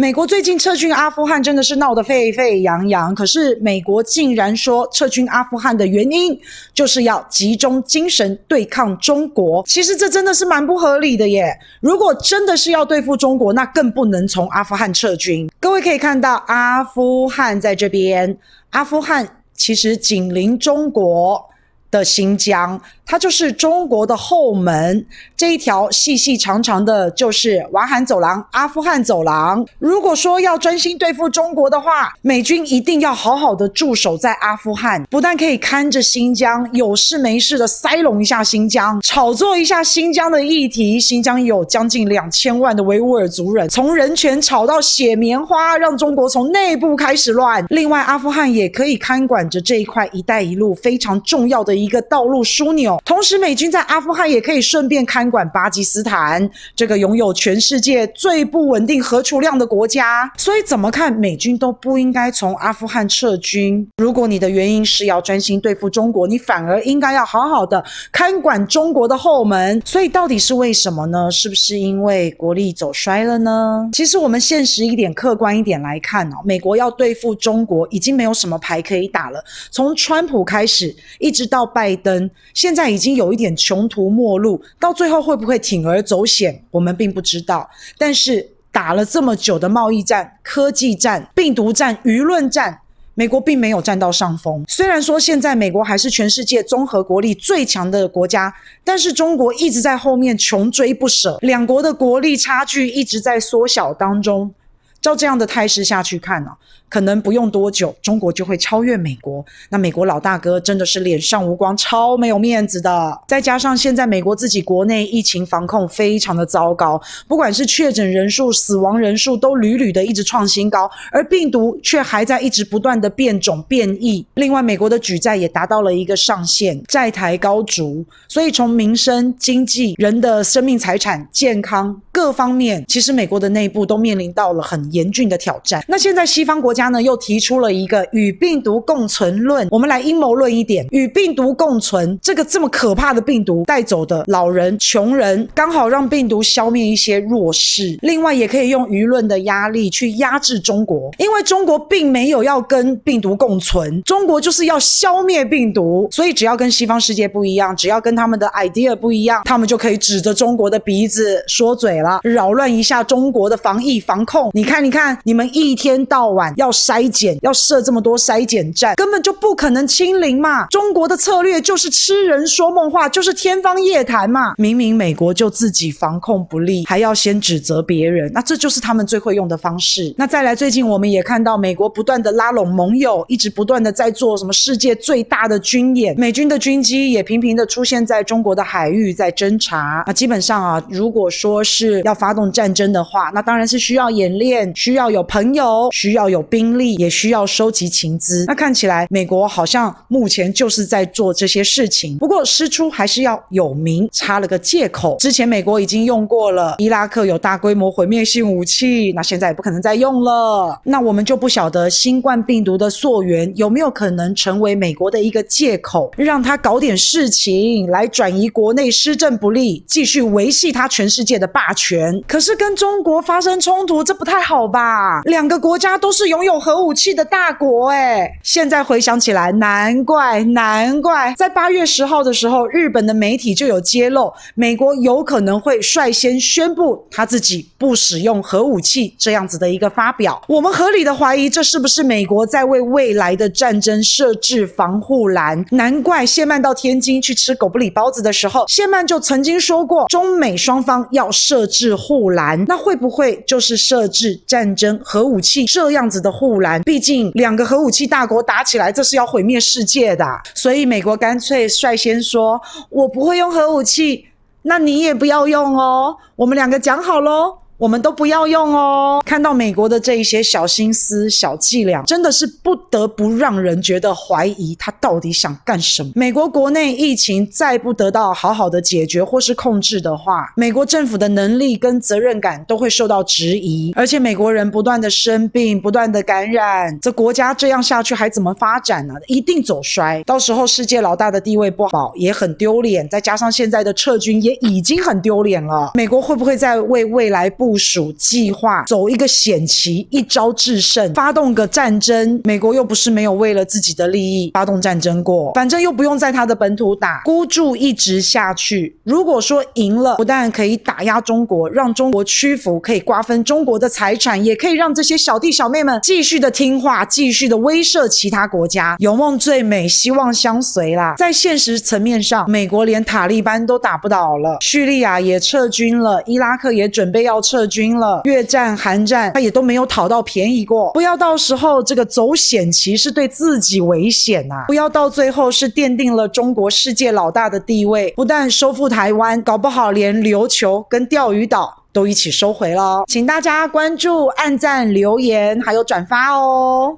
[0.00, 6.40] 美国最近撤军阿富汗真的是闹得沸沸扬扬，可是美国竟然说撤军阿富汗的原因
[6.72, 9.64] 就是要集中精神对抗中国。
[9.66, 11.52] 其实这真的是蛮不合理的耶！
[11.80, 15.50] 如果真的是要对付中国，那更不能从阿富汗撤军。
[15.58, 18.38] 各位可以看到，阿富汗在这边，
[18.70, 21.44] 阿富汗其实紧邻中国
[21.90, 22.80] 的新疆。
[23.10, 29.66] 它就是中国的后门，这一条细细长长的，就是瓦罕走廊、阿富汗走廊。
[29.78, 41.00] 如果说要专心对付中国的话，美军一定要好好的驻守在阿富汗，不但可以看着新疆，有事没事的塞拢一下新疆，炒作一下新疆的议题。
[41.00, 47.64] 新疆有将近两千万的维吾尔族人，从人权炒到血棉花，让中国从内部开始乱。
[47.70, 53.00] 另外，阿富汗也可以看管着这一块“一带一路”非常重要的一个道路枢纽。
[53.04, 60.30] 同时，美军在阿富汗也可以顺便看管巴基斯坦这个拥有全世界最不稳定核储量的国家。
[60.36, 63.88] 所以，怎么看美军都不应该从阿富汗撤军。
[63.98, 69.80] 如果你的原因是要专心对付中国，你反而应该要好好的看管中国的后门。
[69.84, 71.30] 所以，到底是为什么呢？
[71.30, 73.88] 是不是因为国力走衰了呢？
[73.92, 79.42] 其实，我们现实一点、客观一点来看哦，美国要对付中国已经没有什么牌可以打了。
[79.70, 83.28] 从川普开始，一直到拜登，现在已经有。
[83.28, 87.68] 一点穷途末路，到最后会不会铤而走险，我们并不知道。
[87.98, 92.80] 但是打了这么久的贸易战、科技战、病毒战、舆论战，
[93.14, 94.64] 美国并没有占到上风。
[94.66, 98.52] 虽然说现在美国还是全世界综合国力最强的国家，
[98.82, 104.52] 但是中国一直在后面穷追不舍，两国的国力差距一直在缩小当中。
[105.00, 106.50] 照这样的态势下去看呢、
[106.88, 109.44] 可能不用多久，中国就会超越美国。
[109.70, 113.20] 那美国老大哥真的是脸上无光，超没有面子的。
[113.26, 124.24] 再加上现在美国自己国内疫情防控非常的糟糕，不管是确诊人数、死亡人数都屡屡的一直创新高，而病毒却还在一直不断的变种变异。
[124.34, 128.04] 另外，美国的举债也达到了一个上限，债台高筑。
[128.28, 135.82] 所以从民生、经济、人的生命财产、健康各方面，其实美国的内部都面临到了很严峻的挑战。
[135.88, 136.88] 那现在西方国家。
[136.88, 139.68] 呢又提出了一个与病毒共存论。
[139.70, 147.98] 我们来阴谋论一点，与病毒共存，这个这么可怕的病毒带走的老人、穷人，刚好让病毒消灭一些弱势。
[148.00, 156.08] 另外，也可以用舆论的压力去压制中国，因为中国并没有要跟病毒共存，中国就是要消灭病毒。
[156.10, 164.50] 所以，只要跟西方世界不一样，只要跟他们的 idea 不一样，他们就可以指着中国的鼻子说嘴了，扰乱一下中国的防疫防控。
[164.54, 166.67] 你看，你看，你们一天到晚要。
[166.68, 170.66] 要筛检，要设这么多筛检站，根本就不可能清零嘛！
[170.66, 174.52] 中国的策略就是痴人说梦话，就是天方夜谭嘛！
[174.58, 180.14] 明明美国就自己防控不力，还要先指责别人，那这就是他们最会用的方式。
[180.18, 190.04] 那再来，最近我们也看到美国不断的拉拢盟友，一直不断的在做什么世界最大的军演，美军的军机也频频的出现在中国的海域，在侦查。
[190.06, 196.57] 那基本上啊，如果说是要发动战争的话，那当然是需要演练，需要有朋友，需要有兵。
[196.58, 202.18] 兵力也需要收集情资，那看起来美国好像目前就是在做这些事情。
[202.18, 205.16] 不过师出还是要有名，插了个借口。
[205.20, 210.80] 之前美国已经用过了，伊拉克有大规模毁灭性武器，那现在也不可能再用了。
[210.82, 222.20] 那我们就不晓得新冠病毒的溯源有没有可能成为美国的一个借口，让他搞点事情来转移国内施政不力，继续维系他全世界的霸权。
[222.26, 225.20] 可是跟中国发生冲突，这不太好吧？
[225.22, 226.47] 两个国家都是拥有。
[226.48, 240.42] 有核武器的大国哎，现在回想起来，难怪难怪，在八月十号的时候，日本的媒体就有揭露，美国有可能会率先宣布他自己不使用核武器这样子的一个发表。
[240.48, 245.62] 我们合理的怀疑，这是不是美国在为未来的战争设置防护栏？
[245.72, 256.32] 难怪谢曼到天津去吃狗不理包子的时候，谢曼就曾经说过，中美双方要设置护栏，那会不会就是设置战争核武器这样子的？
[256.38, 260.24] 护栏，毕竟两个核武器大国打起来，这是要毁灭世界的。
[260.54, 264.26] 所以美国干脆率先说：“我不会用核武器，
[264.62, 269.22] 那你也不要用哦，我们两个讲好喽。”我们都不要用哦！
[269.24, 276.10] 看到美国的这一些小心思、小伎俩，真的是不得不让人觉得怀疑他到底想干什么。
[276.16, 283.92] 美国国内疫情再不得到好好的解决或是控制的话，美国政府的能力跟责任感都会受到质疑。
[283.94, 289.14] 而且美国人不断的生病、不断的感染，这国家这样下去还怎么发展呢？
[289.28, 290.20] 一定走衰。
[290.24, 293.08] 到时候世界老大的地位不保，也很丢脸。
[293.08, 297.67] 再加上现在的撤军也已经很丢脸了，美国会不会在为未来不？
[297.68, 302.40] 部署计划，走一个险棋，一招制胜，发动个战争。
[302.44, 308.96] 美国又不是没有为了自己的利益发动战争过，反正又不用在他的本土打，孤注一掷下去。
[309.04, 318.96] 如果说赢了，不但可以打压中国，让中国屈服，可以瓜分中国的财产，也可以让这些小弟小妹们继续的听话，继续的威慑其他国家。
[318.98, 321.14] 有梦最美，希望相随啦。
[321.18, 330.92] 在现实层面上，美国连塔利班都打不倒了，叙利亚也撤军了，伊拉克也准备要撤撤军了，越战、韩战他也都没有讨到便宜过。
[330.92, 343.02] 不要到时候这个走险棋是对自己危险呐、不要到最后是奠定了中国世界老大的地位，不但收复台湾，搞不好连琉球跟钓鱼岛都一起收回了。
[343.08, 346.96] 请大家关注、按赞、留言还有转发哦！